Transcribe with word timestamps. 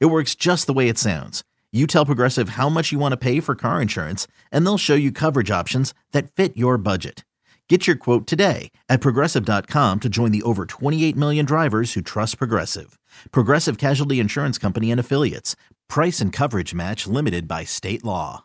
It 0.00 0.06
works 0.06 0.34
just 0.34 0.66
the 0.66 0.72
way 0.72 0.88
it 0.88 0.98
sounds. 0.98 1.42
You 1.72 1.86
tell 1.86 2.06
Progressive 2.06 2.50
how 2.50 2.68
much 2.68 2.92
you 2.92 2.98
want 2.98 3.12
to 3.12 3.16
pay 3.16 3.40
for 3.40 3.54
car 3.54 3.80
insurance, 3.80 4.26
and 4.50 4.64
they'll 4.66 4.78
show 4.78 4.94
you 4.94 5.10
coverage 5.10 5.50
options 5.50 5.94
that 6.12 6.30
fit 6.30 6.56
your 6.56 6.76
budget. 6.76 7.24
Get 7.68 7.86
your 7.86 7.96
quote 7.96 8.26
today 8.26 8.70
at 8.90 9.00
progressive.com 9.00 10.00
to 10.00 10.08
join 10.10 10.30
the 10.30 10.42
over 10.42 10.66
28 10.66 11.16
million 11.16 11.46
drivers 11.46 11.94
who 11.94 12.02
trust 12.02 12.36
Progressive. 12.36 12.98
Progressive 13.30 13.78
Casualty 13.78 14.20
Insurance 14.20 14.58
Company 14.58 14.90
and 14.90 15.00
Affiliates. 15.00 15.56
Price 15.88 16.20
and 16.20 16.34
coverage 16.34 16.74
match 16.74 17.06
limited 17.06 17.48
by 17.48 17.64
state 17.64 18.04
law. 18.04 18.44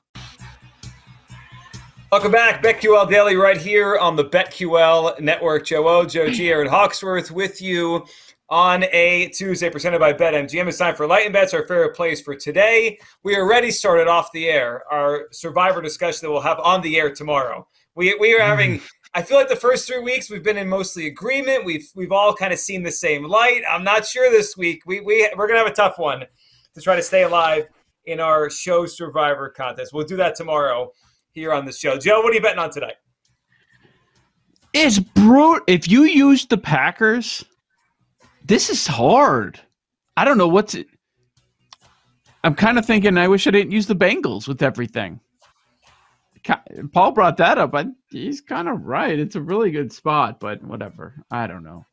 Welcome 2.10 2.32
back. 2.32 2.64
BetQL 2.64 3.10
Daily 3.10 3.36
right 3.36 3.58
here 3.58 3.98
on 3.98 4.16
the 4.16 4.24
BetQL 4.24 5.20
Network. 5.20 5.66
Joe 5.66 5.86
O, 5.90 6.06
Joe 6.06 6.30
G, 6.30 6.50
Aaron 6.50 6.70
Hawksworth 6.70 7.30
with 7.30 7.62
you 7.62 8.06
on 8.50 8.86
a 8.94 9.28
Tuesday 9.30 9.70
presented 9.70 10.00
by 10.00 10.14
BetMGM. 10.14 10.68
It's 10.68 10.78
time 10.78 10.96
for 10.96 11.06
Light 11.06 11.26
and 11.26 11.34
Bets, 11.34 11.54
our 11.54 11.68
favorite 11.68 11.96
place 11.96 12.22
for 12.22 12.36
today. 12.36 12.98
We 13.24 13.36
already 13.36 13.72
started 13.72 14.08
off 14.08 14.32
the 14.32 14.48
air, 14.48 14.84
our 14.92 15.28
survivor 15.32 15.82
discussion 15.82 16.26
that 16.26 16.32
we'll 16.32 16.42
have 16.42 16.60
on 16.60 16.82
the 16.82 16.98
air 16.98 17.14
tomorrow. 17.14 17.68
We, 17.96 18.16
we 18.20 18.34
are 18.36 18.40
mm. 18.40 18.48
having, 18.48 18.82
I 19.14 19.22
feel 19.22 19.38
like 19.38 19.50
the 19.50 19.56
first 19.56 19.88
three 19.88 20.00
weeks 20.00 20.30
we've 20.30 20.44
been 20.44 20.58
in 20.58 20.70
mostly 20.70 21.08
agreement. 21.08 21.66
We've 21.66 21.90
we've 21.96 22.12
all 22.12 22.34
kind 22.34 22.54
of 22.54 22.60
seen 22.60 22.84
the 22.84 22.92
same 22.92 23.26
light. 23.26 23.64
I'm 23.70 23.84
not 23.84 24.06
sure 24.06 24.32
this 24.32 24.56
week. 24.56 24.84
We, 24.86 25.02
we, 25.02 25.30
we're 25.36 25.48
going 25.48 25.60
to 25.60 25.66
have 25.66 25.72
a 25.72 25.76
tough 25.76 25.98
one 25.98 26.24
to 26.76 26.82
try 26.82 26.96
to 26.96 27.04
stay 27.04 27.24
alive 27.24 27.68
in 28.06 28.22
our 28.22 28.50
show 28.50 28.86
survivor 28.86 29.50
contest. 29.50 29.92
We'll 29.94 30.06
do 30.06 30.16
that 30.18 30.36
tomorrow 30.36 30.92
here 31.32 31.52
on 31.52 31.66
the 31.66 31.74
show. 31.74 31.98
Joe, 31.98 32.22
what 32.22 32.32
are 32.32 32.36
you 32.36 32.42
betting 32.42 32.60
on 32.60 32.72
tonight? 32.72 32.96
It's 34.74 35.00
brutal. 35.00 35.60
If 35.68 35.90
you 35.90 36.04
use 36.04 36.46
the 36.46 36.58
Packers, 36.58 37.44
this 38.48 38.70
is 38.70 38.88
hard. 38.88 39.60
I 40.16 40.26
don't 40.26 40.38
know 40.38 40.48
what's 40.48 40.74
it. 40.74 40.88
I'm 42.44 42.56
kind 42.56 42.78
of 42.80 42.86
thinking 42.86 43.18
I 43.18 43.28
wish 43.28 43.46
I 43.46 43.52
didn't 43.52 43.72
use 43.72 43.88
the 43.88 43.96
Bengals 43.96 44.48
with 44.48 44.64
everything. 44.64 45.20
Paul 46.94 47.12
brought 47.12 47.36
that 47.38 47.58
up. 47.58 47.72
but 47.72 47.88
he's 48.10 48.40
kind 48.40 48.70
of 48.70 48.86
right. 48.86 49.20
It's 49.20 49.36
a 49.36 49.42
really 49.42 49.70
good 49.70 49.92
spot, 49.92 50.40
but 50.40 50.64
whatever. 50.64 51.14
I 51.30 51.46
don't 51.46 51.64
know. 51.64 51.86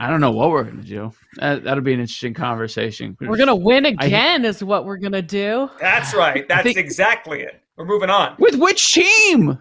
I 0.00 0.08
don't 0.08 0.20
know 0.20 0.30
what 0.30 0.50
we're 0.50 0.62
gonna 0.62 0.82
do. 0.82 1.12
That, 1.38 1.64
will 1.64 1.80
be 1.80 1.92
an 1.92 2.00
interesting 2.00 2.32
conversation. 2.32 3.16
We're 3.20 3.36
gonna 3.36 3.56
win 3.56 3.84
again, 3.84 4.46
I, 4.46 4.48
is 4.48 4.62
what 4.62 4.84
we're 4.84 4.96
gonna 4.96 5.20
do. 5.20 5.68
That's 5.80 6.14
right. 6.14 6.46
That's 6.48 6.62
think, 6.62 6.78
exactly 6.78 7.42
it. 7.42 7.60
We're 7.76 7.84
moving 7.84 8.08
on. 8.08 8.36
With 8.38 8.54
which 8.54 8.92
team? 8.92 9.58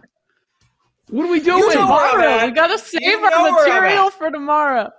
What 1.10 1.26
are 1.26 1.32
we 1.32 1.40
doing? 1.40 1.58
You 1.58 1.74
tomorrow. 1.74 2.46
We 2.46 2.52
gotta 2.52 2.78
save 2.78 3.02
you 3.02 3.18
our 3.18 3.52
material 3.52 4.12
for 4.12 4.30
tomorrow. 4.30 4.92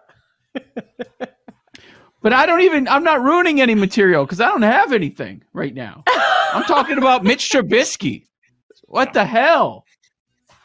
But 2.21 2.33
I 2.33 2.47
don't 2.47 2.63
even. 2.63 2.89
I'm 2.89 3.05
not 3.05 3.23
ruining 3.23 3.61
any 3.61 3.75
material 3.75 4.25
because 4.25 4.41
I 4.41 4.49
don't 4.49 4.63
have 4.63 4.93
anything 4.93 5.43
right 5.53 5.75
now. 5.75 6.03
I'm 6.53 6.65
talking 6.65 6.99
about 6.99 7.23
Mitch 7.23 7.51
Trubisky. 7.51 8.25
What 8.85 9.13
the 9.13 9.25
hell? 9.25 9.85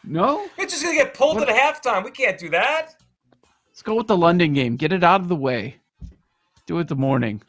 No, 0.02 0.46
Mitch 0.58 0.72
is 0.72 0.82
gonna 0.82 0.94
get 0.94 1.14
pulled 1.14 1.36
what? 1.36 1.48
at 1.48 1.54
halftime. 1.54 2.04
We 2.04 2.10
can't 2.10 2.38
do 2.38 2.50
that. 2.50 2.96
Let's 3.68 3.82
go 3.82 3.94
with 3.94 4.08
the 4.08 4.16
London 4.16 4.52
game. 4.52 4.76
Get 4.76 4.92
it 4.92 5.04
out 5.04 5.20
of 5.20 5.28
the 5.28 5.36
way. 5.36 5.76
Do 6.66 6.78
it 6.78 6.88
the 6.88 6.96
morning. 6.96 7.40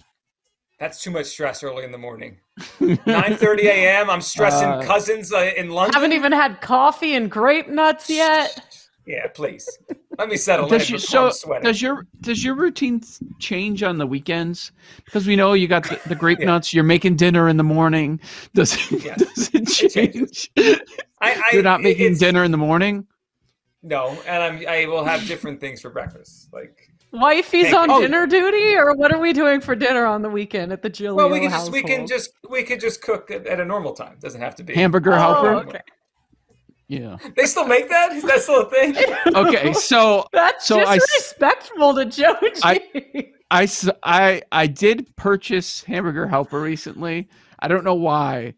That's 0.80 1.02
too 1.02 1.12
much 1.12 1.26
stress 1.26 1.64
early 1.64 1.84
in 1.84 1.92
the 1.92 1.98
morning. 1.98 2.38
9:30 2.80 3.64
a.m. 3.64 4.10
I'm 4.10 4.22
stressing 4.22 4.68
uh, 4.68 4.84
Cousins 4.84 5.34
uh, 5.34 5.52
in 5.58 5.70
London. 5.70 5.94
Haven't 5.94 6.14
even 6.14 6.32
had 6.32 6.62
coffee 6.62 7.16
and 7.16 7.30
grape 7.32 7.70
nuts 7.70 8.10
yet. 8.10 8.88
Yeah, 9.08 9.28
please. 9.28 9.68
Let 10.18 10.30
me 10.30 10.38
settle 10.38 10.68
does 10.68 10.90
in. 10.90 11.00
so 11.00 11.32
does 11.62 11.82
your 11.82 12.08
does 12.22 12.44
your 12.44 12.56
routine 12.56 13.02
change 13.40 13.84
on 13.84 13.98
the 13.98 14.08
weekends? 14.08 14.72
Because 15.04 15.28
we 15.28 15.36
know 15.36 15.54
you 15.54 15.68
got 15.68 15.84
the, 15.84 16.00
the 16.08 16.16
grape 16.16 16.40
yeah. 16.42 16.48
nuts. 16.48 16.74
You're 16.74 16.84
making 16.84 17.16
dinner 17.18 17.50
in 17.50 17.58
the 17.58 17.64
morning. 17.64 18.20
Does, 18.54 18.92
yes. 18.92 19.18
does 19.36 19.50
it 19.54 19.68
change? 19.68 20.52
It 20.56 20.82
I, 21.22 21.34
I, 21.34 21.54
You're 21.54 21.64
not 21.64 21.82
making 21.82 22.16
dinner 22.18 22.44
in 22.44 22.52
the 22.52 22.58
morning. 22.58 23.08
No, 23.84 24.18
and 24.28 24.42
I'm, 24.42 24.68
I 24.68 24.86
will 24.86 25.06
have 25.06 25.28
different 25.28 25.60
things 25.60 25.82
for 25.82 25.92
breakfast, 25.92 26.50
like 26.52 26.90
Wifey's 27.14 27.74
on 27.74 27.90
oh. 27.90 28.02
dinner 28.02 28.28
duty, 28.28 28.76
or 28.76 28.96
what 28.96 29.14
are 29.14 29.20
we 29.20 29.32
doing 29.32 29.62
for 29.62 29.76
dinner 29.76 30.06
on 30.06 30.22
the 30.22 30.30
weekend 30.30 30.72
at 30.72 30.82
the 30.82 30.90
Giglio 30.90 31.16
Well, 31.16 31.30
we 31.30 31.40
can 31.40 31.52
just 31.52 31.72
we 31.72 31.84
can 31.84 32.08
just 32.08 32.32
we 32.50 32.64
can 32.64 32.80
just 32.80 33.02
cook 33.02 33.32
at, 33.32 33.48
at 33.48 33.60
a 33.60 33.66
normal 33.66 33.94
time. 33.94 34.14
It 34.14 34.22
doesn't 34.22 34.42
have 34.42 34.56
to 34.56 34.64
be 34.64 34.74
hamburger 34.74 35.14
oh, 35.14 35.18
helper. 35.18 35.56
Okay. 35.68 35.82
Yeah. 36.88 37.18
They 37.36 37.46
still 37.46 37.66
make 37.66 37.90
that? 37.90 38.12
Is 38.14 38.24
that 38.24 38.42
still 38.42 38.62
a 38.62 38.70
thing? 38.70 38.96
okay, 39.36 39.74
so 39.74 40.28
that's 40.32 40.68
so 40.68 40.80
disrespectful 40.80 41.98
I, 41.98 42.04
to 42.04 42.10
Joji. 42.10 42.62
I, 42.64 43.32
I, 43.52 43.68
I, 44.04 44.42
I 44.52 44.68
did 44.68 45.16
purchase 45.16 45.84
hamburger 45.84 46.28
helper 46.28 46.62
recently. 46.62 47.28
I 47.60 47.68
don't 47.68 47.84
know 47.84 47.96
why. 47.96 48.54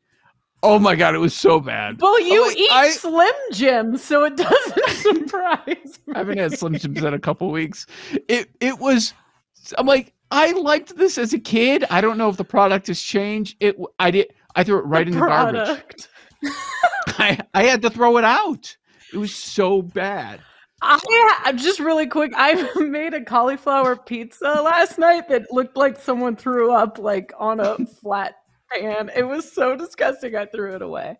Oh 0.63 0.79
my 0.79 0.95
god, 0.95 1.13
it 1.13 1.19
was 1.19 1.35
so 1.35 1.59
bad. 1.59 2.01
Well, 2.01 2.19
you 2.19 2.45
like, 2.47 2.57
eat 2.57 2.71
I, 2.71 2.89
Slim 2.89 3.33
Jim, 3.53 3.97
so 3.97 4.23
it 4.23 4.35
doesn't 4.35 4.89
surprise 4.89 5.99
me. 6.05 6.13
I 6.15 6.17
haven't 6.17 6.39
had 6.39 6.57
Slim 6.57 6.77
Jims 6.77 7.03
in 7.03 7.13
a 7.13 7.19
couple 7.19 7.51
weeks. 7.51 7.85
It 8.27 8.49
it 8.59 8.79
was. 8.79 9.13
I'm 9.77 9.85
like, 9.85 10.13
I 10.31 10.51
liked 10.53 10.97
this 10.97 11.17
as 11.17 11.33
a 11.33 11.39
kid. 11.39 11.85
I 11.89 12.01
don't 12.01 12.17
know 12.17 12.27
if 12.27 12.37
the 12.37 12.43
product 12.43 12.87
has 12.87 13.01
changed. 13.01 13.55
It 13.59 13.77
I 13.99 14.11
did. 14.11 14.33
I 14.55 14.63
threw 14.63 14.79
it 14.79 14.85
right 14.85 15.05
the 15.05 15.13
in 15.13 15.19
the 15.19 15.25
garbage. 15.25 16.07
I 17.19 17.39
I 17.53 17.63
had 17.63 17.81
to 17.83 17.89
throw 17.89 18.17
it 18.17 18.23
out. 18.23 18.75
It 19.13 19.17
was 19.17 19.33
so 19.33 19.81
bad. 19.81 20.41
I 20.81 21.53
just 21.55 21.79
really 21.79 22.07
quick. 22.07 22.33
I 22.35 22.69
made 22.79 23.13
a 23.13 23.23
cauliflower 23.23 23.95
pizza 23.95 24.61
last 24.63 24.99
night 24.99 25.27
that 25.29 25.51
looked 25.51 25.75
like 25.75 25.99
someone 25.99 26.35
threw 26.35 26.71
up 26.71 26.99
like 26.99 27.33
on 27.37 27.59
a 27.59 27.77
flat 28.01 28.35
pan. 28.71 29.09
It 29.15 29.23
was 29.23 29.51
so 29.51 29.75
disgusting. 29.75 30.35
I 30.35 30.45
threw 30.45 30.75
it 30.75 30.81
away. 30.81 31.17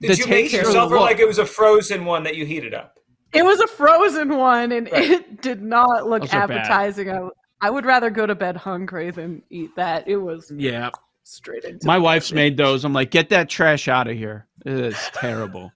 Did 0.00 0.10
the 0.10 0.16
you 0.16 0.26
make 0.26 0.52
yourself 0.52 0.90
or 0.90 0.98
like 0.98 1.20
it 1.20 1.28
was 1.28 1.38
a 1.38 1.46
frozen 1.46 2.04
one 2.04 2.24
that 2.24 2.36
you 2.36 2.44
heated 2.44 2.74
up? 2.74 2.98
It 3.32 3.44
was 3.44 3.60
a 3.60 3.66
frozen 3.66 4.36
one, 4.36 4.72
and 4.72 4.90
right. 4.92 5.10
it 5.10 5.40
did 5.40 5.62
not 5.62 6.08
look 6.08 6.22
Those 6.22 6.34
appetizing. 6.34 7.10
I, 7.10 7.28
I 7.60 7.70
would 7.70 7.86
rather 7.86 8.10
go 8.10 8.26
to 8.26 8.34
bed 8.34 8.56
hungry 8.56 9.10
than 9.10 9.42
eat 9.48 9.70
that. 9.76 10.08
It 10.08 10.16
was 10.16 10.52
yeah 10.54 10.90
straight 11.24 11.64
into. 11.64 11.86
My 11.86 11.98
wife's 11.98 12.30
body. 12.30 12.42
made 12.42 12.56
those. 12.56 12.84
I'm 12.84 12.92
like, 12.92 13.10
get 13.10 13.30
that 13.30 13.48
trash 13.48 13.88
out 13.88 14.08
of 14.08 14.16
here. 14.16 14.46
It 14.64 14.72
is 14.72 14.96
terrible. 15.14 15.72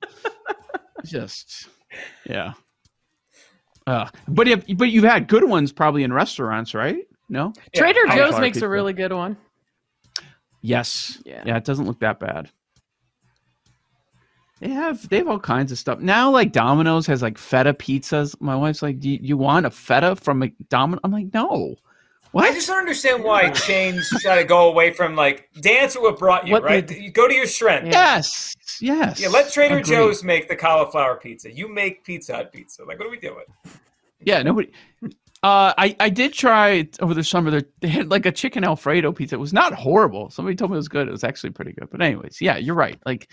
Just 1.04 1.68
yeah. 2.24 2.54
Uh, 3.86 4.08
but 4.26 4.48
if, 4.48 4.64
but 4.76 4.88
you've 4.88 5.04
had 5.04 5.28
good 5.28 5.44
ones 5.44 5.72
probably 5.72 6.02
in 6.02 6.12
restaurants, 6.12 6.74
right? 6.74 6.98
No. 7.28 7.52
Trader 7.74 8.06
yeah, 8.06 8.16
Joe's 8.16 8.40
makes 8.40 8.60
a 8.60 8.68
really 8.68 8.92
good 8.92 9.12
one. 9.12 9.36
Yes. 10.60 11.22
Yeah. 11.24 11.42
Yeah. 11.46 11.56
It 11.56 11.64
doesn't 11.64 11.86
look 11.86 12.00
that 12.00 12.18
bad. 12.18 12.50
They 14.60 14.70
have 14.70 15.08
they 15.10 15.18
have 15.18 15.28
all 15.28 15.38
kinds 15.38 15.70
of 15.70 15.78
stuff 15.78 16.00
now. 16.00 16.30
Like 16.30 16.52
Domino's 16.52 17.06
has 17.06 17.20
like 17.20 17.36
feta 17.36 17.74
pizzas. 17.74 18.34
My 18.40 18.56
wife's 18.56 18.80
like, 18.80 19.00
"Do 19.00 19.10
you, 19.10 19.18
you 19.20 19.36
want 19.36 19.66
a 19.66 19.70
feta 19.70 20.16
from 20.16 20.38
McDonald's?" 20.38 21.02
I'm 21.04 21.12
like, 21.12 21.32
"No." 21.34 21.76
What? 22.36 22.50
I 22.50 22.52
just 22.52 22.66
don't 22.66 22.76
understand 22.76 23.24
why 23.24 23.48
chains 23.48 24.10
try 24.20 24.36
to 24.36 24.44
go 24.44 24.68
away 24.68 24.92
from 24.92 25.16
like 25.16 25.48
dance 25.62 25.94
with 25.94 26.02
what 26.02 26.18
brought 26.18 26.46
you, 26.46 26.52
what 26.52 26.64
right? 26.64 26.90
you 26.90 27.10
go 27.10 27.26
to 27.26 27.34
your 27.34 27.46
strength. 27.46 27.86
Yes, 27.90 28.54
yes. 28.78 29.18
Yeah, 29.18 29.28
let 29.28 29.50
Trader 29.50 29.78
Agreed. 29.78 29.86
Joe's 29.86 30.22
make 30.22 30.46
the 30.46 30.54
cauliflower 30.54 31.16
pizza. 31.16 31.50
You 31.50 31.66
make 31.66 32.04
Pizza 32.04 32.34
Hut 32.36 32.52
pizza. 32.52 32.84
Like, 32.84 32.98
what 32.98 33.08
are 33.08 33.10
we 33.10 33.16
doing? 33.16 33.44
Yeah, 34.20 34.42
nobody. 34.42 34.70
Uh, 35.42 35.72
I 35.78 35.96
I 35.98 36.10
did 36.10 36.34
try 36.34 36.86
over 37.00 37.14
the 37.14 37.24
summer. 37.24 37.62
They 37.80 37.88
had 37.88 38.10
like 38.10 38.26
a 38.26 38.32
chicken 38.32 38.64
Alfredo 38.64 39.12
pizza. 39.12 39.36
It 39.36 39.38
was 39.38 39.54
not 39.54 39.72
horrible. 39.72 40.28
Somebody 40.28 40.56
told 40.56 40.72
me 40.72 40.74
it 40.74 40.76
was 40.76 40.88
good. 40.88 41.08
It 41.08 41.12
was 41.12 41.24
actually 41.24 41.52
pretty 41.52 41.72
good. 41.72 41.88
But 41.90 42.02
anyways, 42.02 42.42
yeah, 42.42 42.58
you're 42.58 42.74
right. 42.74 42.98
Like 43.06 43.30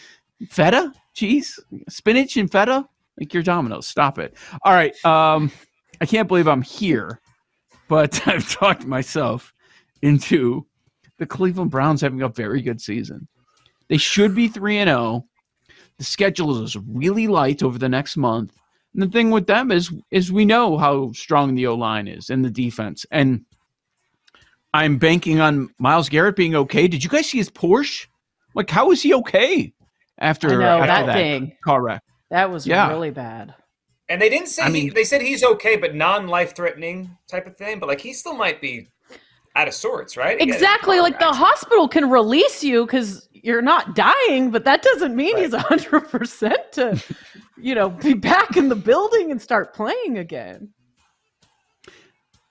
feta, 0.48 0.94
cheese, 1.14 1.60
spinach, 1.90 2.38
and 2.38 2.50
feta. 2.50 2.88
Like 3.20 3.34
your 3.34 3.44
Domino's. 3.44 3.86
Stop 3.86 4.18
it. 4.18 4.38
All 4.62 4.72
right. 4.72 4.96
Um, 5.04 5.52
I 6.00 6.06
can't 6.06 6.28
believe 6.28 6.48
I'm 6.48 6.62
here, 6.62 7.20
but 7.88 8.28
I've 8.28 8.50
talked 8.50 8.86
myself 8.86 9.54
into 10.02 10.66
the 11.18 11.26
Cleveland 11.26 11.72
Browns 11.72 12.02
having 12.02 12.22
a 12.22 12.30
very 12.30 12.62
good 12.62 12.82
season. 12.82 13.28
They 13.90 13.98
should 13.98 14.34
be 14.36 14.48
three 14.48 14.78
and 14.78 14.90
zero. 14.90 15.00
Oh. 15.00 15.26
The 15.98 16.04
schedule 16.04 16.64
is 16.64 16.76
really 16.76 17.28
light 17.28 17.62
over 17.62 17.78
the 17.78 17.88
next 17.88 18.18
month 18.18 18.54
and 18.94 19.02
the 19.02 19.08
thing 19.08 19.32
with 19.32 19.48
them 19.48 19.72
is 19.72 19.92
is 20.12 20.32
we 20.32 20.46
know 20.46 20.78
how 20.78 21.12
strong 21.14 21.56
the 21.56 21.68
O 21.68 21.76
line 21.76 22.08
is 22.08 22.30
and 22.30 22.46
the 22.46 22.50
defense. 22.50 23.06
And 23.12 23.46
I'm 24.74 24.98
banking 24.98 25.40
on 25.40 25.70
Myles 25.80 26.10
Garrett 26.10 26.36
being 26.36 26.56
okay. 26.56 26.88
Did 26.88 27.04
you 27.04 27.10
guys 27.10 27.30
see 27.30 27.38
his 27.38 27.50
Porsche? 27.50 28.08
Like, 28.56 28.70
how 28.70 28.92
is 28.92 29.02
he 29.02 29.14
okay 29.16 29.74
after, 30.20 30.60
know, 30.60 30.80
after 30.82 31.06
that 31.08 31.16
thing. 31.16 31.56
car 31.64 31.82
wreck? 31.82 32.04
That 32.30 32.52
was 32.52 32.68
Yeah. 32.68 32.88
really 32.90 33.12
bad. 33.12 33.56
And 34.14 34.22
they 34.22 34.30
didn't 34.30 34.50
say 34.50 34.62
I 34.62 34.68
he, 34.68 34.74
mean- 34.74 34.94
they 34.94 35.06
said 35.06 35.24
he's 35.24 35.44
okay, 35.44 35.76
but 35.76 35.96
non-life 35.96 36.56
threatening 36.56 37.18
type 37.28 37.48
of 37.48 37.58
thing. 37.58 37.80
But 37.80 37.90
like 37.90 38.00
he 38.00 38.14
still 38.14 38.36
might 38.36 38.62
be 38.62 38.88
out 39.56 39.68
of 39.68 39.74
sorts, 39.74 40.16
right? 40.16 40.36
Again, 40.36 40.50
Exactly. 40.50 41.00
Like 41.00 41.18
the 41.18 41.34
hospital 41.34 41.88
can 41.88 42.08
release 42.08 42.64
you 42.64 42.86
because 42.86 43.28
you're 43.34 43.64
not 43.64 43.96
dying, 43.96 44.52
but 44.52 44.66
that 44.66 44.84
doesn't 44.84 45.16
mean 45.16 45.36
he's 45.38 45.54
100% 45.54 46.72
to, 46.74 47.04
you 47.58 47.74
know, 47.74 47.90
be 47.90 48.14
back 48.14 48.56
in 48.56 48.70
the 48.70 48.76
building 48.76 49.32
and 49.32 49.42
start 49.42 49.74
playing 49.74 50.20
again. 50.20 50.70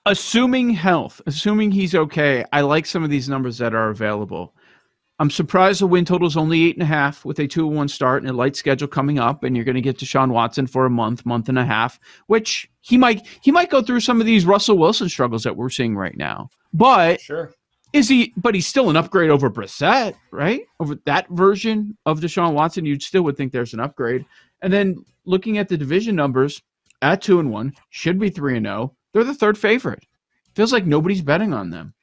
Assuming 0.05 0.69
health, 0.69 1.21
assuming 1.27 1.71
he's 1.71 1.95
okay, 1.95 2.43
I 2.51 2.59
like 2.59 2.85
some 2.85 3.05
of 3.05 3.09
these 3.09 3.29
numbers 3.29 3.57
that 3.59 3.73
are 3.73 3.89
available. 3.89 4.53
I'm 5.19 5.29
surprised 5.29 5.79
the 5.81 5.87
win 5.87 6.05
total 6.05 6.27
is 6.27 6.35
only 6.35 6.63
eight 6.63 6.75
and 6.75 6.83
a 6.83 6.87
half 6.87 7.23
with 7.23 7.39
a 7.39 7.47
two 7.47 7.67
one 7.67 7.87
start 7.87 8.23
and 8.23 8.29
a 8.29 8.33
light 8.33 8.55
schedule 8.55 8.87
coming 8.87 9.19
up, 9.19 9.43
and 9.43 9.55
you're 9.55 9.65
going 9.65 9.75
to 9.75 9.81
get 9.81 9.99
to 9.99 10.05
Deshaun 10.05 10.31
Watson 10.31 10.65
for 10.67 10.85
a 10.85 10.89
month, 10.89 11.25
month 11.25 11.49
and 11.49 11.59
a 11.59 11.65
half, 11.65 11.99
which 12.27 12.69
he 12.81 12.97
might 12.97 13.25
he 13.41 13.51
might 13.51 13.69
go 13.69 13.81
through 13.81 13.99
some 13.99 14.19
of 14.19 14.25
these 14.25 14.45
Russell 14.45 14.77
Wilson 14.77 15.07
struggles 15.09 15.43
that 15.43 15.55
we're 15.55 15.69
seeing 15.69 15.95
right 15.95 16.17
now. 16.17 16.49
But 16.73 17.21
Sure. 17.21 17.53
is 17.93 18.09
he? 18.09 18.33
But 18.37 18.55
he's 18.55 18.65
still 18.67 18.89
an 18.89 18.97
upgrade 18.97 19.29
over 19.29 19.49
Brissett, 19.51 20.15
right? 20.31 20.61
Over 20.79 20.95
that 21.05 21.29
version 21.29 21.95
of 22.07 22.19
Deshaun 22.19 22.53
Watson, 22.53 22.85
you 22.85 22.99
still 22.99 23.21
would 23.23 23.37
think 23.37 23.51
there's 23.51 23.73
an 23.73 23.79
upgrade. 23.79 24.25
And 24.63 24.73
then 24.73 25.05
looking 25.25 25.59
at 25.59 25.69
the 25.69 25.77
division 25.77 26.15
numbers, 26.15 26.61
at 27.03 27.21
two 27.21 27.39
and 27.39 27.51
one, 27.51 27.73
should 27.91 28.17
be 28.19 28.29
three 28.29 28.57
and 28.57 28.65
zero. 28.65 28.95
They're 29.13 29.23
the 29.23 29.35
third 29.35 29.59
favorite. 29.59 30.03
Feels 30.55 30.73
like 30.73 30.87
nobody's 30.87 31.21
betting 31.21 31.53
on 31.53 31.69
them. 31.69 31.93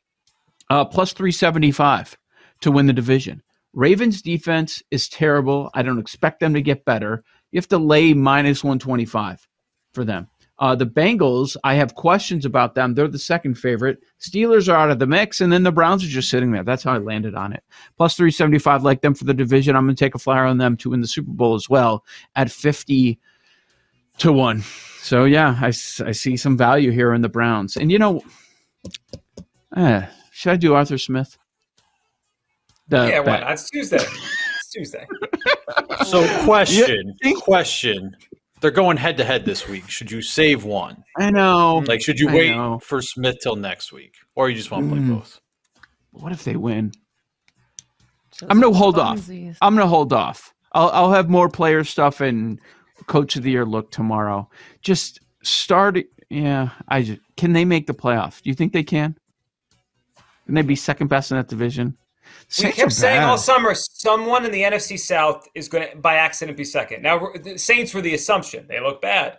Uh, 0.71 0.85
plus 0.85 1.13
three 1.13 1.33
seventy 1.33 1.73
five 1.73 2.17
to 2.61 2.71
win 2.71 2.87
the 2.87 2.93
division. 2.93 3.43
Ravens 3.73 4.23
defense 4.23 4.83
is 4.91 5.09
terrible. 5.09 5.71
I 5.75 5.83
don't 5.83 5.99
expect 5.99 6.41
them 6.41 6.55
to 6.55 6.63
get 6.63 6.85
better. 6.85 7.23
You 7.53 7.59
have 7.59 7.69
to 7.69 7.79
lay 7.79 8.15
minus 8.15 8.65
one 8.65 8.79
twenty 8.79 9.05
five 9.05 9.47
for 9.93 10.05
them. 10.05 10.29
Uh, 10.61 10.75
the 10.75 10.87
Bengals, 10.87 11.57
I 11.65 11.75
have 11.75 11.95
questions 11.95 12.45
about 12.45 12.75
them. 12.75 12.95
They're 12.95 13.09
the 13.09 13.19
second 13.19 13.55
favorite. 13.55 13.99
Steelers 14.21 14.71
are 14.71 14.77
out 14.77 14.91
of 14.91 14.99
the 14.99 15.07
mix, 15.07 15.41
and 15.41 15.51
then 15.51 15.63
the 15.63 15.73
Browns 15.73 16.05
are 16.05 16.09
just 16.09 16.29
sitting 16.29 16.53
there. 16.53 16.63
That's 16.63 16.83
how 16.83 16.93
I 16.93 16.99
landed 16.99 17.35
on 17.35 17.55
it. 17.55 17.65
Plus 17.97 18.15
375, 18.15 18.83
like 18.83 19.01
them 19.01 19.15
for 19.15 19.25
the 19.25 19.33
division. 19.33 19.75
I'm 19.75 19.87
going 19.87 19.97
to 19.97 20.05
take 20.05 20.15
a 20.15 20.19
flyer 20.19 20.45
on 20.45 20.59
them 20.59 20.77
to 20.79 20.91
win 20.91 21.01
the 21.01 21.07
Super 21.07 21.31
Bowl 21.31 21.55
as 21.55 21.71
well 21.71 22.05
at 22.37 22.51
50 22.51 23.19
to 24.19 24.33
1. 24.33 24.63
So, 25.01 25.25
yeah, 25.25 25.57
I, 25.59 25.69
I 25.69 26.13
see 26.13 26.37
some 26.37 26.59
value 26.59 26.91
here 26.91 27.15
in 27.15 27.23
the 27.23 27.31
Browns. 27.31 27.79
And, 27.79 27.91
you 27.91 27.99
know, 27.99 28.21
eh, 29.75 30.07
should 30.31 30.53
I 30.53 30.57
do 30.57 30.75
Arthur 30.75 30.99
Smith? 30.99 31.39
The 32.91 33.09
yeah, 33.09 33.21
why 33.21 33.41
not? 33.41 33.53
It's 33.53 33.71
Tuesday. 33.71 33.97
It's 33.99 34.71
Tuesday. 34.73 35.07
So 36.05 36.27
question, 36.45 37.15
Yeah. 37.23 37.33
question. 37.41 38.17
They're 38.61 38.71
going 38.73 38.97
head 38.97 39.17
to 39.19 39.25
head 39.25 39.45
this 39.45 39.69
week. 39.69 39.89
Should 39.89 40.11
you 40.11 40.21
save 40.21 40.65
one? 40.65 41.03
I 41.17 41.31
know. 41.31 41.83
Like, 41.87 42.03
should 42.03 42.19
you 42.19 42.29
I 42.29 42.35
wait 42.35 42.51
know. 42.51 42.79
for 42.83 43.01
Smith 43.01 43.37
till 43.43 43.55
next 43.57 43.93
week, 43.93 44.15
or 44.35 44.51
you 44.51 44.57
just 44.57 44.71
want 44.71 44.85
to 44.85 44.91
play 44.91 44.99
Mm. 45.01 45.15
both? 45.17 45.41
What 46.11 46.33
if 46.33 46.43
they 46.45 46.57
win? 46.57 46.93
I'm 48.49 48.61
going 48.61 48.73
to 48.73 48.79
hold 48.79 48.99
off. 48.99 49.29
I'm 49.29 49.75
gonna 49.77 49.87
hold 49.87 50.13
off. 50.13 50.53
I'll 50.73 50.89
I'll 50.91 51.13
have 51.13 51.29
more 51.31 51.49
player 51.49 51.85
stuff 51.85 52.21
and 52.21 52.59
coach 53.07 53.37
of 53.37 53.43
the 53.45 53.51
year 53.53 53.65
look 53.65 53.91
tomorrow. 53.93 54.49
Just 54.83 55.21
start. 55.43 55.99
Yeah, 56.29 56.71
I 56.89 57.03
just, 57.03 57.21
can 57.37 57.53
they 57.53 57.65
make 57.65 57.87
the 57.87 57.95
playoff? 57.95 58.43
Do 58.43 58.51
you 58.51 58.55
think 58.55 58.73
they 58.73 58.83
can? 58.85 59.17
Can 60.47 60.55
they 60.55 60.63
be 60.63 60.77
second 60.77 61.07
best 61.09 61.31
in 61.31 61.37
that 61.37 61.49
division? 61.49 61.97
We 62.61 62.73
kept 62.73 62.93
saying 62.93 63.23
all 63.23 63.39
summer 63.39 63.75
someone 63.75 64.45
in 64.45 64.51
the 64.51 64.63
NFC 64.63 64.99
South 64.99 65.49
is 65.55 65.69
going 65.69 65.91
to, 65.91 65.97
by 65.97 66.17
accident, 66.17 66.57
be 66.57 66.65
second. 66.65 67.03
Now, 67.03 67.33
the 67.43 67.59
Saints 67.59 67.95
were 67.95 68.01
the 68.01 68.15
assumption. 68.15 68.67
They 68.69 68.81
look 68.81 69.01
bad. 69.01 69.39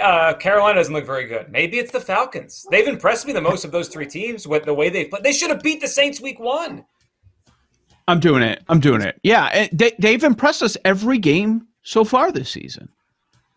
Uh, 0.00 0.34
Carolina 0.34 0.78
doesn't 0.78 0.94
look 0.94 1.04
very 1.06 1.26
good. 1.26 1.50
Maybe 1.50 1.78
it's 1.78 1.92
the 1.92 2.00
Falcons. 2.00 2.66
They've 2.70 2.88
impressed 2.88 3.26
me 3.26 3.32
the 3.32 3.40
most 3.40 3.64
of 3.64 3.70
those 3.70 3.88
three 3.88 4.06
teams 4.06 4.46
with 4.46 4.64
the 4.64 4.74
way 4.74 4.88
they've 4.88 5.10
played. 5.10 5.22
They 5.22 5.32
should 5.32 5.50
have 5.50 5.62
beat 5.62 5.80
the 5.80 5.88
Saints 5.88 6.20
week 6.20 6.40
one. 6.40 6.84
I'm 8.08 8.20
doing 8.20 8.42
it. 8.42 8.62
I'm 8.68 8.80
doing 8.80 9.00
it. 9.00 9.18
Yeah, 9.22 9.68
they 9.72 9.92
they've 9.98 10.22
impressed 10.22 10.62
us 10.62 10.76
every 10.84 11.18
game 11.18 11.66
so 11.82 12.04
far 12.04 12.30
this 12.32 12.50
season. 12.50 12.88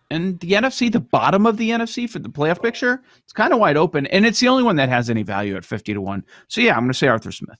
And 0.09 0.39
the 0.39 0.51
NFC, 0.51 0.89
the 0.89 1.01
bottom 1.01 1.45
of 1.45 1.57
the 1.57 1.71
NFC 1.71 2.09
for 2.09 2.19
the 2.19 2.29
playoff 2.29 2.61
picture, 2.61 3.01
it's 3.23 3.33
kind 3.33 3.51
of 3.51 3.59
wide 3.59 3.75
open, 3.75 4.07
and 4.07 4.25
it's 4.25 4.39
the 4.39 4.47
only 4.47 4.63
one 4.63 4.77
that 4.77 4.88
has 4.88 5.09
any 5.09 5.23
value 5.23 5.57
at 5.57 5.65
fifty 5.65 5.93
to 5.93 6.00
one. 6.00 6.25
So 6.47 6.61
yeah, 6.61 6.73
I'm 6.73 6.81
going 6.81 6.91
to 6.91 6.97
say 6.97 7.07
Arthur 7.07 7.31
Smith, 7.31 7.57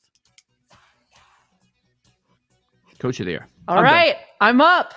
coach 3.00 3.20
of 3.20 3.26
the 3.26 3.34
year. 3.34 3.48
All 3.68 3.78
I'm 3.78 3.84
right, 3.84 4.16
I'm 4.42 4.62
up. 4.62 4.94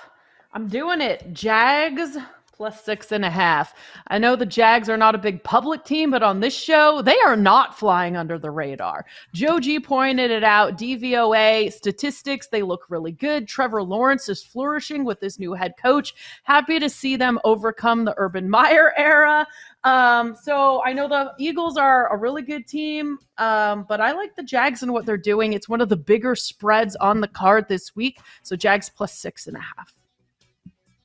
I'm 0.53 0.67
doing 0.67 1.01
it. 1.01 1.33
Jags 1.33 2.17
plus 2.61 2.83
six 2.83 3.11
and 3.11 3.25
a 3.25 3.29
half. 3.29 3.73
I 4.09 4.19
know 4.19 4.35
the 4.35 4.45
Jags 4.45 4.87
are 4.87 4.95
not 4.95 5.15
a 5.15 5.17
big 5.17 5.43
public 5.43 5.83
team, 5.83 6.11
but 6.11 6.21
on 6.21 6.41
this 6.41 6.55
show, 6.55 7.01
they 7.01 7.17
are 7.25 7.35
not 7.35 7.79
flying 7.79 8.15
under 8.15 8.37
the 8.37 8.51
radar. 8.51 9.03
Joe 9.33 9.59
G 9.59 9.79
pointed 9.79 10.29
it 10.29 10.43
out. 10.43 10.77
DVOA 10.77 11.73
statistics, 11.73 12.49
they 12.49 12.61
look 12.61 12.85
really 12.87 13.13
good. 13.13 13.47
Trevor 13.47 13.81
Lawrence 13.81 14.29
is 14.29 14.43
flourishing 14.43 15.05
with 15.05 15.19
this 15.19 15.39
new 15.39 15.53
head 15.53 15.73
coach. 15.81 16.13
Happy 16.43 16.79
to 16.79 16.87
see 16.87 17.15
them 17.15 17.39
overcome 17.43 18.05
the 18.05 18.13
Urban 18.17 18.47
Meyer 18.47 18.93
era. 18.95 19.47
Um, 19.83 20.35
so 20.35 20.83
I 20.83 20.93
know 20.93 21.07
the 21.07 21.33
Eagles 21.39 21.77
are 21.77 22.13
a 22.13 22.17
really 22.17 22.43
good 22.43 22.67
team, 22.67 23.17
um, 23.37 23.85
but 23.89 23.99
I 23.99 24.11
like 24.11 24.35
the 24.35 24.43
Jags 24.43 24.83
and 24.83 24.93
what 24.93 25.05
they're 25.05 25.17
doing. 25.17 25.53
It's 25.53 25.67
one 25.67 25.81
of 25.81 25.89
the 25.89 25.97
bigger 25.97 26.35
spreads 26.35 26.95
on 26.97 27.21
the 27.21 27.27
card 27.27 27.67
this 27.67 27.95
week. 27.95 28.19
So 28.43 28.55
Jags 28.55 28.89
plus 28.89 29.13
six 29.13 29.47
and 29.47 29.57
a 29.57 29.61
half. 29.61 29.95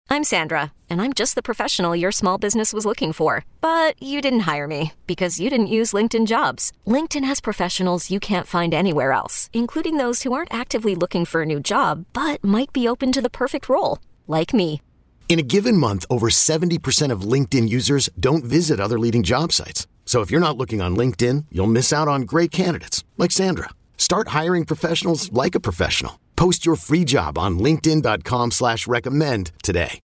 I'm 0.09 0.23
Sandra, 0.23 0.73
and 0.89 1.03
I'm 1.03 1.15
just 1.15 1.35
the 1.35 1.43
professional 1.43 1.97
your 1.97 2.13
small 2.13 2.39
business 2.39 2.73
was 2.73 2.87
looking 2.87 3.13
for. 3.13 3.45
But 3.61 4.01
you 4.01 4.21
didn't 4.21 4.47
hire 4.47 4.69
me 4.69 4.93
because 5.07 5.41
you 5.41 5.51
didn't 5.51 5.67
use 5.79 5.93
LinkedIn 5.93 6.27
jobs. 6.27 6.73
LinkedIn 6.87 7.25
has 7.25 7.41
professionals 7.41 8.11
you 8.11 8.21
can't 8.21 8.47
find 8.47 8.73
anywhere 8.73 9.13
else, 9.13 9.51
including 9.53 9.97
those 9.97 10.23
who 10.23 10.33
aren't 10.33 10.55
actively 10.55 10.95
looking 10.95 11.25
for 11.25 11.43
a 11.43 11.47
new 11.47 11.61
job 11.61 12.05
but 12.13 12.45
might 12.45 12.73
be 12.73 12.87
open 12.87 13.11
to 13.13 13.23
the 13.23 13.31
perfect 13.31 13.69
role, 13.69 13.99
like 14.29 14.55
me. 14.55 14.81
In 15.29 15.39
a 15.39 15.43
given 15.43 15.77
month, 15.77 16.07
over 16.09 16.29
70% 16.29 17.11
of 17.11 17.33
LinkedIn 17.33 17.69
users 17.69 18.09
don't 18.19 18.45
visit 18.45 18.81
other 18.81 18.99
leading 18.99 19.23
job 19.23 19.53
sites. 19.53 19.87
So 20.07 20.23
if 20.23 20.31
you're 20.31 20.41
not 20.49 20.57
looking 20.57 20.81
on 20.81 20.97
LinkedIn, 20.97 21.47
you'll 21.53 21.67
miss 21.67 21.93
out 21.93 22.09
on 22.09 22.23
great 22.23 22.51
candidates 22.51 23.05
like 23.19 23.33
Sandra. 23.33 23.71
Start 23.99 24.29
hiring 24.29 24.65
professionals 24.65 25.31
like 25.33 25.55
a 25.55 25.61
professional. 25.61 26.21
Post 26.37 26.65
your 26.65 26.77
free 26.77 27.05
job 27.05 27.37
on 27.37 27.59
linkedin.com 27.59 28.53
slash 28.53 28.87
recommend 28.87 29.51
today. 29.63 30.01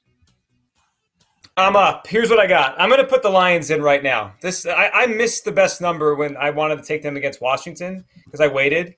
I'm 1.57 1.75
up. 1.75 2.07
Here's 2.07 2.31
what 2.31 2.39
I 2.39 2.47
got. 2.47 2.81
I'm 2.81 2.91
to 2.91 3.05
put 3.05 3.25
the 3.25 3.31
Lions 3.31 3.71
in 3.71 3.83
right 3.83 4.05
now. 4.05 4.33
This 4.41 4.65
I, 4.65 4.91
I 4.95 5.07
missed 5.09 5.45
the 5.45 5.51
best 5.51 5.81
number 5.81 6.15
when 6.15 6.37
I 6.37 6.51
wanted 6.51 6.77
to 6.77 6.85
take 6.85 7.03
them 7.03 7.17
against 7.17 7.41
Washington 7.41 8.05
because 8.25 8.41
I 8.41 8.47
waited. 8.47 8.95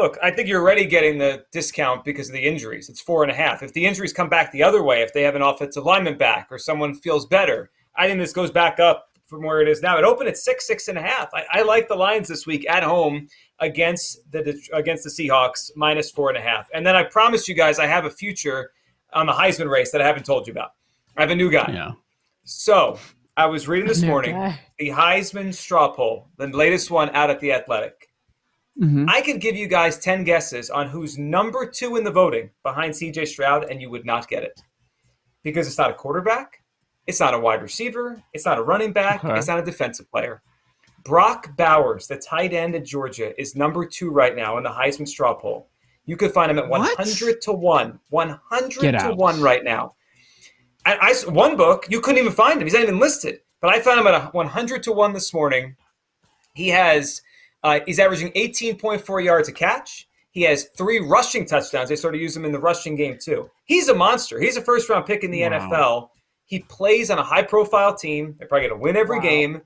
I 0.00 0.02
look. 0.02 0.18
I 0.22 0.30
think 0.30 0.48
you're 0.48 0.60
already 0.60 0.86
getting 0.86 1.18
the 1.18 1.44
discount 1.52 2.04
because 2.04 2.28
of 2.28 2.34
the 2.34 2.40
injuries. 2.40 2.88
It's 2.88 3.00
four 3.00 3.22
and 3.22 3.30
a 3.30 3.34
half. 3.34 3.62
If 3.62 3.72
the 3.72 3.84
injuries 3.84 4.12
come 4.12 4.28
back 4.28 4.52
the 4.52 4.62
other 4.62 4.82
way, 4.82 5.02
if 5.02 5.12
they 5.12 5.22
have 5.22 5.34
an 5.34 5.42
offensive 5.42 5.84
lineman 5.84 6.18
back 6.18 6.48
or 6.50 6.58
someone 6.58 6.94
feels 6.94 7.26
better, 7.26 7.70
I 7.96 8.06
think 8.06 8.18
this 8.18 8.32
goes 8.32 8.50
back 8.50 8.80
up 8.80 9.08
from 9.26 9.44
where 9.44 9.60
it 9.60 9.68
is 9.68 9.80
now. 9.82 9.96
It 9.96 10.04
opened 10.04 10.28
at 10.28 10.36
six, 10.36 10.66
six 10.66 10.88
and 10.88 10.98
a 10.98 11.02
half. 11.02 11.30
I, 11.32 11.44
I 11.52 11.62
like 11.62 11.88
the 11.88 11.94
Lions 11.94 12.28
this 12.28 12.46
week 12.46 12.68
at 12.68 12.82
home 12.82 13.28
against 13.60 14.18
the 14.32 14.60
against 14.72 15.04
the 15.04 15.10
Seahawks 15.10 15.70
minus 15.76 16.10
four 16.10 16.28
and 16.28 16.38
a 16.38 16.42
half. 16.42 16.68
And 16.74 16.84
then 16.84 16.96
I 16.96 17.04
promised 17.04 17.48
you 17.48 17.54
guys 17.54 17.78
I 17.78 17.86
have 17.86 18.04
a 18.04 18.10
future 18.10 18.72
on 19.12 19.26
the 19.26 19.32
Heisman 19.32 19.70
race 19.70 19.92
that 19.92 20.00
I 20.02 20.06
haven't 20.06 20.26
told 20.26 20.46
you 20.46 20.52
about. 20.52 20.72
I 21.16 21.22
have 21.22 21.30
a 21.30 21.36
new 21.36 21.50
guy. 21.50 21.70
Yeah. 21.72 21.92
So 22.44 22.98
I 23.36 23.46
was 23.46 23.68
reading 23.68 23.88
this 23.88 24.02
morning 24.02 24.34
guy. 24.34 24.60
the 24.78 24.88
Heisman 24.88 25.54
straw 25.54 25.92
poll, 25.92 26.28
the 26.36 26.48
latest 26.48 26.90
one 26.90 27.10
out 27.10 27.30
at 27.30 27.40
the 27.40 27.52
Athletic. 27.52 28.09
Mhm. 28.80 29.08
I 29.10 29.20
could 29.20 29.40
give 29.40 29.56
you 29.56 29.66
guys 29.68 29.98
10 29.98 30.24
guesses 30.24 30.70
on 30.70 30.88
who's 30.88 31.18
number 31.18 31.66
two 31.66 31.96
in 31.96 32.04
the 32.04 32.10
voting 32.10 32.50
behind 32.62 32.94
CJ 32.94 33.26
Stroud, 33.26 33.64
and 33.70 33.80
you 33.80 33.90
would 33.90 34.06
not 34.06 34.26
get 34.28 34.42
it. 34.42 34.60
Because 35.42 35.66
it's 35.66 35.78
not 35.78 35.90
a 35.90 35.94
quarterback, 35.94 36.62
it's 37.06 37.20
not 37.20 37.34
a 37.34 37.38
wide 37.38 37.62
receiver, 37.62 38.22
it's 38.32 38.46
not 38.46 38.58
a 38.58 38.62
running 38.62 38.92
back, 38.92 39.24
Okay. 39.24 39.36
it's 39.36 39.48
not 39.48 39.58
a 39.58 39.62
defensive 39.64 40.10
player. 40.10 40.42
Brock 41.04 41.56
Bowers, 41.56 42.06
the 42.06 42.16
tight 42.16 42.52
end 42.52 42.74
at 42.74 42.84
Georgia, 42.84 43.38
is 43.40 43.54
number 43.56 43.84
two 43.86 44.10
right 44.10 44.34
now 44.36 44.56
in 44.58 44.64
the 44.64 44.70
Heisman 44.70 45.08
straw 45.08 45.34
poll. 45.34 45.68
You 46.06 46.16
could 46.16 46.32
find 46.32 46.50
him 46.50 46.58
at 46.58 46.68
What? 46.68 46.80
100 46.80 47.40
to 47.42 47.52
1. 47.52 48.00
100 48.10 48.80
Get 48.80 48.92
to 48.92 48.98
out. 49.06 49.16
1 49.16 49.40
right 49.40 49.62
now. 49.64 49.94
And 50.86 50.98
I, 51.00 51.14
one 51.28 51.56
book, 51.56 51.86
you 51.90 52.00
couldn't 52.00 52.18
even 52.18 52.32
find 52.32 52.60
him. 52.60 52.66
He's 52.66 52.74
not 52.74 52.82
even 52.82 52.98
listed. 52.98 53.40
But 53.60 53.74
I 53.74 53.80
found 53.80 54.00
him 54.00 54.06
at 54.06 54.14
a 54.14 54.26
100 54.32 54.82
to 54.84 54.92
1 54.92 55.12
this 55.12 55.32
morning. 55.34 55.76
He 56.54 56.68
has, 56.68 57.22
uh, 57.62 57.80
he's 57.86 57.98
averaging 57.98 58.30
18.4 58.32 59.24
yards 59.24 59.48
a 59.48 59.52
catch. 59.52 60.06
He 60.32 60.42
has 60.42 60.68
three 60.76 61.00
rushing 61.00 61.44
touchdowns. 61.44 61.88
They 61.88 61.96
sort 61.96 62.14
of 62.14 62.20
use 62.20 62.36
him 62.36 62.44
in 62.44 62.52
the 62.52 62.58
rushing 62.58 62.94
game 62.96 63.18
too. 63.20 63.50
He's 63.64 63.88
a 63.88 63.94
monster. 63.94 64.40
He's 64.40 64.56
a 64.56 64.62
first 64.62 64.88
round 64.88 65.06
pick 65.06 65.24
in 65.24 65.30
the 65.30 65.42
Wow. 65.42 65.48
NFL. 65.50 66.08
He 66.46 66.60
plays 66.60 67.10
on 67.10 67.18
a 67.18 67.22
high 67.22 67.42
profile 67.42 67.94
team. 67.94 68.34
They're 68.38 68.46
probably 68.48 68.68
going 68.68 68.78
to 68.80 68.82
win 68.82 68.96
every 68.96 69.18
Wow. 69.18 69.22
game. 69.24 69.62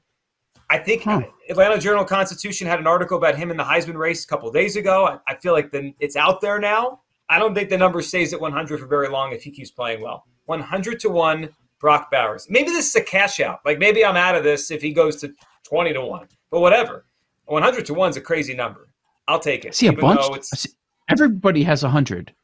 I 0.70 0.78
think 0.78 1.02
Huh. 1.02 1.22
Atlanta 1.50 1.78
Journal 1.78 2.04
Constitution 2.04 2.66
had 2.66 2.78
an 2.80 2.86
article 2.86 3.18
about 3.18 3.36
him 3.36 3.50
in 3.50 3.56
the 3.58 3.64
Heisman 3.64 3.96
race 3.96 4.24
a 4.24 4.26
couple 4.26 4.48
of 4.48 4.54
days 4.54 4.76
ago. 4.76 5.06
I, 5.06 5.32
I 5.32 5.36
feel 5.36 5.52
like 5.52 5.70
then 5.70 5.94
it's 6.00 6.16
out 6.16 6.40
there 6.40 6.58
now. 6.58 7.00
I 7.28 7.38
don't 7.38 7.54
think 7.54 7.68
the 7.68 7.76
number 7.78 8.00
stays 8.02 8.32
at 8.32 8.40
100 8.40 8.80
for 8.80 8.86
very 8.86 9.08
long 9.08 9.32
if 9.32 9.42
he 9.42 9.50
keeps 9.50 9.70
playing 9.70 10.00
well. 10.00 10.24
100 10.46 10.98
to 11.00 11.10
1, 11.10 11.48
Brock 11.80 12.10
Bowers. 12.10 12.46
Maybe 12.48 12.70
this 12.70 12.88
is 12.88 12.96
a 12.96 13.02
cash 13.02 13.40
out. 13.40 13.60
Like 13.66 13.78
maybe 13.78 14.04
I'm 14.04 14.16
out 14.16 14.34
of 14.34 14.44
this 14.44 14.70
if 14.70 14.80
he 14.80 14.92
goes 14.92 15.16
to 15.16 15.32
20 15.64 15.92
to 15.92 16.00
1, 16.04 16.28
but 16.50 16.60
whatever. 16.60 17.04
100 17.46 17.86
to 17.86 17.94
1 17.94 18.10
is 18.10 18.16
a 18.16 18.20
crazy 18.20 18.54
number. 18.54 18.88
I'll 19.28 19.38
take 19.40 19.64
I 19.64 19.68
it. 19.68 19.74
see 19.74 19.86
a 19.86 19.92
bunch. 19.92 20.20
though 20.20 20.28
I 20.32 20.36
it's- 20.36 20.60
see- 20.60 20.70
everybody 21.08 21.62
has 21.64 21.82
a 21.84 21.88
hundred 21.88 22.34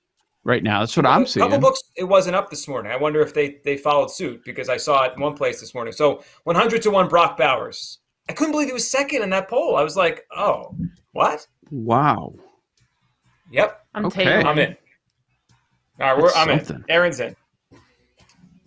right 0.45 0.63
now. 0.63 0.81
That's 0.81 0.97
what 0.97 1.07
I'm 1.07 1.23
a 1.23 1.27
seeing. 1.27 1.45
couple 1.45 1.59
books 1.61 1.83
it 1.97 2.05
wasn't 2.05 2.37
up 2.37 2.51
this 2.51 2.67
morning. 2.69 2.91
I 2.93 2.97
wonder 2.97 3.21
if 3.21 3.35
they 3.35 3.59
they 3.65 3.77
followed 3.77 4.11
suit 4.11 4.43
because 4.45 4.69
I 4.69 4.77
saw 4.77 5.05
it 5.05 5.13
in 5.17 5.21
one 5.21 5.35
place 5.35 5.61
this 5.61 5.75
morning. 5.75 5.93
So 5.93 6.23
100 6.45 6.83
to 6.83 6.91
1 6.91 7.09
Brock 7.09 7.37
Bowers. 7.37 7.99
I 8.29 8.33
couldn't 8.33 8.53
believe 8.53 8.69
he 8.69 8.73
was 8.75 8.89
second 8.91 9.23
in 9.23 9.31
that 9.31 9.49
poll. 9.49 9.77
I 9.77 9.83
was 9.83 9.97
like, 9.97 10.25
"Oh, 10.37 10.75
what?" 11.13 11.47
Wow. 11.71 12.35
Yep. 13.51 13.85
I'm 13.95 14.07
Okay. 14.07 14.25
taking. 14.25 14.47
I'm 14.47 14.59
in. 14.59 14.77
All 16.01 16.07
right, 16.07 16.17
we're, 16.17 16.29
That's 16.29 16.37
I'm 16.37 16.49
something. 16.59 16.77
in. 16.77 16.85
Aaron's 16.89 17.21
in. 17.21 17.35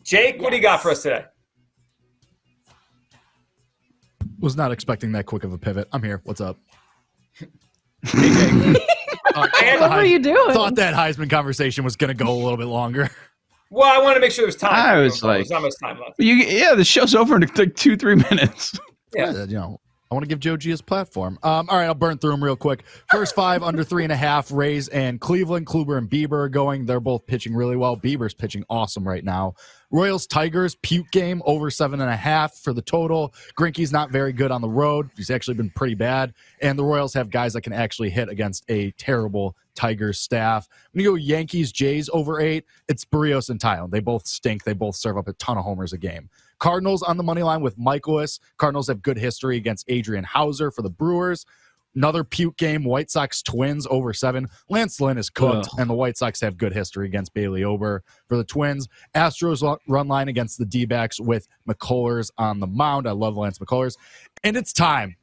Jake, 0.03 0.41
what 0.41 0.49
do 0.51 0.57
you 0.57 0.61
got 0.61 0.81
for 0.81 0.91
us 0.91 1.01
today? 1.01 1.25
Was 4.43 4.57
not 4.57 4.73
expecting 4.73 5.13
that 5.13 5.25
quick 5.25 5.45
of 5.45 5.53
a 5.53 5.57
pivot. 5.57 5.87
I'm 5.93 6.03
here. 6.03 6.19
What's 6.25 6.41
up? 6.41 6.57
Hey, 8.05 8.29
Jake. 8.29 8.77
Uh, 9.33 9.77
What 9.79 9.91
were 9.91 10.03
you 10.03 10.19
doing? 10.19 10.53
Thought 10.53 10.75
that 10.75 10.93
Heisman 10.93 11.29
conversation 11.29 11.85
was 11.85 11.95
going 11.95 12.09
to 12.15 12.23
go 12.25 12.29
a 12.29 12.35
little 12.35 12.57
bit 12.57 12.67
longer. 12.67 13.09
Well, 13.71 13.89
I 13.89 14.03
wanted 14.03 14.15
to 14.15 14.19
make 14.19 14.31
sure 14.33 14.43
there's 14.43 14.57
time. 14.57 14.73
I 14.73 14.97
was 14.99 15.23
like- 15.23 15.37
there's 15.37 15.49
not 15.49 15.61
much 15.61 15.73
time 15.81 15.97
left. 15.99 16.19
You, 16.19 16.33
yeah, 16.35 16.75
the 16.75 16.83
show's 16.83 17.15
over 17.15 17.37
in 17.37 17.49
like 17.55 17.75
two, 17.75 17.95
three 17.95 18.15
minutes. 18.15 18.77
Yeah. 19.15 19.29
Uh, 19.29 19.45
you 19.47 19.55
know, 19.55 19.79
I 20.13 20.15
want 20.15 20.25
to 20.25 20.29
give 20.29 20.39
Joe 20.39 20.57
G 20.57 20.69
his 20.69 20.79
platform. 20.79 21.39
Um, 21.41 21.67
all 21.69 21.77
right, 21.77 21.87
I'll 21.87 21.95
burn 21.95 22.19
through 22.19 22.29
them 22.29 22.43
real 22.43 22.55
quick. 22.55 22.83
First 23.09 23.33
five 23.33 23.63
under 23.63 23.83
three 23.83 24.03
and 24.03 24.11
a 24.11 24.15
half. 24.15 24.51
Rays 24.51 24.87
and 24.89 25.19
Cleveland, 25.19 25.65
Kluber 25.65 25.97
and 25.97 26.07
Bieber 26.07 26.33
are 26.33 26.49
going. 26.49 26.85
They're 26.85 26.99
both 26.99 27.25
pitching 27.25 27.55
really 27.55 27.75
well. 27.75 27.97
Bieber's 27.97 28.35
pitching 28.35 28.63
awesome 28.69 29.07
right 29.07 29.23
now. 29.23 29.55
Royals 29.89 30.27
Tigers 30.27 30.75
puke 30.75 31.09
game 31.09 31.41
over 31.47 31.71
seven 31.71 31.99
and 31.99 32.11
a 32.11 32.15
half 32.15 32.53
for 32.57 32.73
the 32.73 32.81
total. 32.83 33.33
Greinke's 33.57 33.91
not 33.91 34.11
very 34.11 34.33
good 34.33 34.51
on 34.51 34.61
the 34.61 34.69
road. 34.69 35.09
He's 35.17 35.31
actually 35.31 35.55
been 35.55 35.71
pretty 35.71 35.95
bad. 35.95 36.33
And 36.61 36.77
the 36.77 36.83
Royals 36.83 37.15
have 37.15 37.31
guys 37.31 37.53
that 37.53 37.61
can 37.61 37.73
actually 37.73 38.11
hit 38.11 38.29
against 38.29 38.65
a 38.69 38.91
terrible 38.91 39.55
Tigers 39.73 40.19
staff. 40.19 40.67
When 40.91 41.03
you 41.03 41.09
go 41.09 41.15
Yankees 41.15 41.71
Jays 41.71 42.07
over 42.13 42.39
eight, 42.39 42.65
it's 42.87 43.03
Berrios 43.03 43.49
and 43.49 43.59
Taillon. 43.59 43.89
They 43.89 43.99
both 43.99 44.27
stink. 44.27 44.63
They 44.63 44.73
both 44.73 44.95
serve 44.95 45.17
up 45.17 45.27
a 45.27 45.33
ton 45.33 45.57
of 45.57 45.63
homers 45.63 45.93
a 45.93 45.97
game. 45.97 46.29
Cardinals 46.63 47.03
on 47.03 47.17
the 47.17 47.23
money 47.23 47.43
line 47.43 47.59
with 47.59 47.77
Mikolas. 47.77 48.39
Cardinals 48.55 48.87
have 48.87 49.01
good 49.01 49.17
history 49.17 49.57
against 49.57 49.83
Adrian 49.89 50.23
Houser 50.23 50.71
for 50.71 50.81
the 50.81 50.89
Brewers. 50.89 51.45
Another 51.93 52.23
puke 52.23 52.55
game, 52.55 52.85
White 52.85 53.11
Sox 53.11 53.41
Twins 53.41 53.85
over 53.89 54.13
seven. 54.13 54.47
Lance 54.69 55.01
Lynn 55.01 55.17
is 55.17 55.29
cooked, 55.29 55.67
Ugh. 55.73 55.79
and 55.79 55.89
the 55.89 55.93
White 55.93 56.15
Sox 56.15 56.39
have 56.39 56.57
good 56.57 56.71
history 56.71 57.05
against 57.05 57.33
Bailey 57.33 57.65
Ober 57.65 58.01
for 58.29 58.37
the 58.37 58.45
Twins. 58.45 58.87
Astros 59.13 59.77
run 59.89 60.07
line 60.07 60.29
against 60.29 60.57
the 60.57 60.63
D 60.63 60.85
backs 60.85 61.19
with 61.19 61.49
McCullers 61.67 62.31
on 62.37 62.61
the 62.61 62.67
mound. 62.67 63.09
I 63.09 63.11
love 63.11 63.35
Lance 63.35 63.59
McCullers. 63.59 63.97
And 64.45 64.55
it's 64.55 64.71
time. 64.71 65.17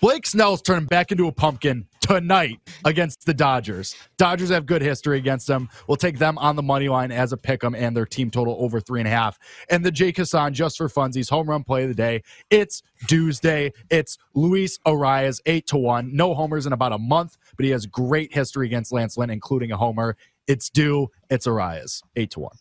Blake 0.00 0.26
Snell's 0.26 0.62
turning 0.62 0.86
back 0.86 1.10
into 1.10 1.26
a 1.26 1.32
pumpkin 1.32 1.84
tonight 2.00 2.60
against 2.84 3.26
the 3.26 3.34
Dodgers. 3.34 3.96
Dodgers 4.16 4.48
have 4.50 4.64
good 4.64 4.80
history 4.80 5.18
against 5.18 5.48
them. 5.48 5.68
We'll 5.88 5.96
take 5.96 6.18
them 6.18 6.38
on 6.38 6.54
the 6.54 6.62
money 6.62 6.88
line 6.88 7.10
as 7.10 7.32
a 7.32 7.36
pick 7.36 7.64
'em 7.64 7.74
and 7.74 7.96
their 7.96 8.06
team 8.06 8.30
total 8.30 8.56
over 8.60 8.80
three 8.80 9.00
and 9.00 9.08
a 9.08 9.10
half. 9.10 9.40
And 9.68 9.84
the 9.84 9.90
Jake 9.90 10.16
Hassan 10.16 10.54
just 10.54 10.78
for 10.78 10.88
funsies 10.88 11.28
home 11.28 11.50
run 11.50 11.64
play 11.64 11.82
of 11.82 11.88
the 11.88 11.94
day. 11.96 12.22
It's 12.48 12.84
Tuesday. 13.08 13.72
It's 13.90 14.18
Luis 14.34 14.78
Arraez 14.86 15.40
eight 15.46 15.66
to 15.66 15.76
one. 15.76 16.14
No 16.14 16.32
homers 16.32 16.64
in 16.64 16.72
about 16.72 16.92
a 16.92 16.98
month, 16.98 17.36
but 17.56 17.64
he 17.64 17.72
has 17.72 17.84
great 17.84 18.32
history 18.32 18.66
against 18.66 18.92
Lance 18.92 19.18
Lynn, 19.18 19.30
including 19.30 19.72
a 19.72 19.76
homer. 19.76 20.16
It's 20.46 20.70
due. 20.70 21.08
It's 21.28 21.48
Arraez 21.48 22.02
eight 22.14 22.30
to 22.30 22.40
one. 22.40 22.56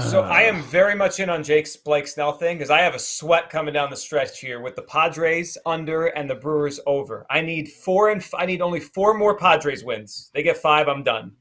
So 0.00 0.24
uh. 0.24 0.28
I 0.28 0.42
am 0.42 0.62
very 0.62 0.96
much 0.96 1.20
in 1.20 1.30
on 1.30 1.44
Jake's 1.44 1.76
Blake 1.76 2.08
Snell 2.08 2.32
thing 2.32 2.58
because 2.58 2.70
I 2.70 2.80
have 2.80 2.96
a 2.96 2.98
sweat 2.98 3.48
coming 3.48 3.72
down 3.72 3.90
the 3.90 3.96
stretch 3.96 4.40
here 4.40 4.60
with 4.60 4.74
the 4.74 4.82
Padres 4.82 5.56
under 5.64 6.06
and 6.06 6.28
the 6.28 6.34
Brewers 6.34 6.80
over. 6.84 7.24
I 7.30 7.42
need 7.42 7.68
four 7.68 8.10
and 8.10 8.20
f- 8.20 8.34
I 8.36 8.44
need 8.44 8.60
only 8.60 8.80
four 8.80 9.14
more 9.14 9.36
Padres 9.36 9.84
wins. 9.84 10.30
They 10.34 10.42
get 10.42 10.56
five, 10.56 10.88
I'm 10.88 11.04
done. 11.04 11.32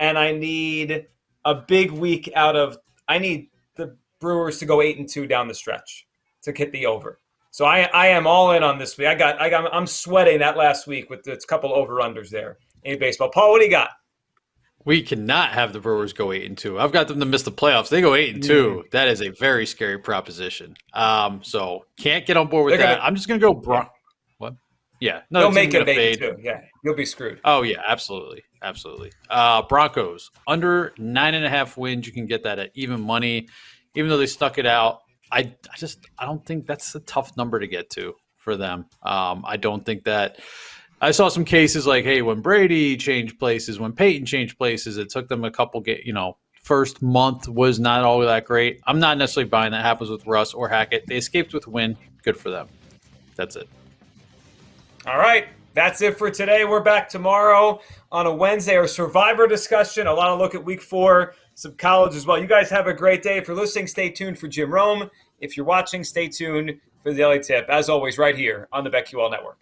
And 0.00 0.18
I 0.18 0.32
need 0.32 1.06
a 1.44 1.54
big 1.54 1.92
week 1.92 2.32
out 2.34 2.56
of. 2.56 2.78
I 3.06 3.18
need 3.18 3.50
the 3.76 3.96
Brewers 4.18 4.58
to 4.58 4.66
go 4.66 4.82
eight 4.82 4.98
and 4.98 5.08
two 5.08 5.28
down 5.28 5.46
the 5.46 5.54
stretch 5.54 6.08
to 6.42 6.52
hit 6.52 6.72
the 6.72 6.86
over. 6.86 7.20
So 7.52 7.64
I 7.64 7.82
I 7.94 8.08
am 8.08 8.26
all 8.26 8.50
in 8.50 8.64
on 8.64 8.76
this 8.76 8.98
week. 8.98 9.06
I 9.06 9.14
got 9.14 9.40
I 9.40 9.48
got 9.48 9.72
I'm 9.72 9.86
sweating 9.86 10.40
that 10.40 10.56
last 10.56 10.88
week 10.88 11.10
with 11.10 11.22
the 11.22 11.40
couple 11.46 11.72
over 11.72 11.94
unders 11.98 12.28
there 12.28 12.58
in 12.82 12.98
baseball. 12.98 13.30
Paul, 13.30 13.52
what 13.52 13.60
do 13.60 13.66
you 13.66 13.70
got? 13.70 13.90
We 14.86 15.02
cannot 15.02 15.50
have 15.52 15.72
the 15.72 15.80
Brewers 15.80 16.12
go 16.12 16.30
eight 16.32 16.44
and 16.44 16.58
two. 16.58 16.78
I've 16.78 16.92
got 16.92 17.08
them 17.08 17.18
to 17.20 17.26
miss 17.26 17.42
the 17.42 17.50
playoffs. 17.52 17.88
They 17.88 18.00
go 18.02 18.14
eight 18.14 18.34
and 18.34 18.42
two. 18.44 18.84
That 18.92 19.08
is 19.08 19.22
a 19.22 19.30
very 19.30 19.64
scary 19.64 19.98
proposition. 19.98 20.76
Um, 20.92 21.42
so 21.42 21.86
can't 21.98 22.26
get 22.26 22.36
on 22.36 22.48
board 22.48 22.66
with 22.66 22.72
They're 22.78 22.86
that. 22.86 22.96
gonna- 22.96 23.06
I'm 23.06 23.14
just 23.14 23.26
gonna 23.26 23.40
go 23.40 23.54
Bron. 23.54 23.86
What? 24.38 24.54
Yeah, 25.00 25.22
no, 25.30 25.40
They'll 25.40 25.52
make 25.52 25.72
it 25.72 25.88
eight 25.88 26.18
fade. 26.18 26.22
and 26.22 26.36
two. 26.38 26.42
Yeah, 26.42 26.60
you'll 26.84 26.94
be 26.96 27.06
screwed. 27.06 27.40
Oh 27.44 27.62
yeah, 27.62 27.82
absolutely, 27.86 28.42
absolutely. 28.62 29.10
Uh, 29.30 29.62
Broncos 29.62 30.30
under 30.46 30.92
nine 30.98 31.34
and 31.34 31.44
a 31.46 31.50
half 31.50 31.76
wins. 31.78 32.06
You 32.06 32.12
can 32.12 32.26
get 32.26 32.42
that 32.44 32.58
at 32.58 32.70
even 32.74 33.00
money, 33.00 33.48
even 33.94 34.10
though 34.10 34.18
they 34.18 34.26
stuck 34.26 34.58
it 34.58 34.66
out. 34.66 35.00
I, 35.32 35.38
I 35.72 35.76
just 35.78 36.06
I 36.18 36.26
don't 36.26 36.44
think 36.44 36.66
that's 36.66 36.94
a 36.94 37.00
tough 37.00 37.36
number 37.38 37.58
to 37.58 37.66
get 37.66 37.88
to 37.90 38.14
for 38.36 38.56
them. 38.58 38.84
Um, 39.02 39.44
I 39.46 39.56
don't 39.56 39.84
think 39.84 40.04
that. 40.04 40.38
I 41.00 41.10
saw 41.10 41.28
some 41.28 41.44
cases 41.44 41.86
like, 41.86 42.04
hey, 42.04 42.22
when 42.22 42.40
Brady 42.40 42.96
changed 42.96 43.38
places, 43.38 43.78
when 43.78 43.92
Peyton 43.92 44.26
changed 44.26 44.56
places, 44.56 44.96
it 44.96 45.10
took 45.10 45.28
them 45.28 45.44
a 45.44 45.50
couple 45.50 45.80
get 45.80 46.04
you 46.04 46.12
know. 46.12 46.36
First 46.62 47.02
month 47.02 47.46
was 47.46 47.78
not 47.78 48.04
all 48.04 48.20
that 48.20 48.46
great. 48.46 48.80
I'm 48.86 48.98
not 48.98 49.18
necessarily 49.18 49.50
buying 49.50 49.72
that 49.72 49.84
happens 49.84 50.08
with 50.08 50.26
Russ 50.26 50.54
or 50.54 50.66
Hackett. 50.66 51.04
They 51.06 51.16
escaped 51.16 51.52
with 51.52 51.68
win. 51.68 51.94
Good 52.22 52.38
for 52.38 52.48
them. 52.48 52.68
That's 53.36 53.56
it. 53.56 53.68
All 55.06 55.18
right. 55.18 55.46
That's 55.74 56.00
it 56.00 56.16
for 56.16 56.30
today. 56.30 56.64
We're 56.64 56.80
back 56.80 57.08
tomorrow 57.08 57.80
on 58.12 58.26
a 58.26 58.34
Wednesday, 58.34 58.76
our 58.76 58.86
survivor 58.86 59.46
discussion. 59.48 60.06
A 60.06 60.14
lot 60.14 60.28
of 60.28 60.38
look 60.38 60.54
at 60.54 60.64
week 60.64 60.80
four, 60.80 61.34
some 61.54 61.74
college 61.74 62.14
as 62.14 62.26
well. 62.26 62.38
You 62.38 62.46
guys 62.46 62.70
have 62.70 62.86
a 62.86 62.94
great 62.94 63.22
day. 63.22 63.36
If 63.36 63.48
you're 63.48 63.56
listening, 63.56 63.88
stay 63.88 64.08
tuned 64.08 64.38
for 64.38 64.48
Jim 64.48 64.72
Rome. 64.72 65.10
If 65.40 65.56
you're 65.56 65.66
watching, 65.66 66.04
stay 66.04 66.28
tuned 66.28 66.80
for 67.02 67.10
the 67.10 67.18
Daily 67.18 67.40
Tip. 67.40 67.68
As 67.68 67.88
always, 67.88 68.16
right 68.16 68.36
here 68.36 68.68
on 68.72 68.84
the 68.84 68.90
BetQL 68.90 69.30
Network. 69.32 69.58